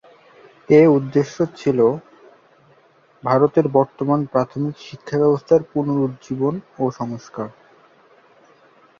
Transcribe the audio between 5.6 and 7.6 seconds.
পুনরুজ্জীবন ও সংস্কার।